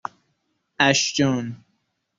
[0.79, 1.55] اَشجان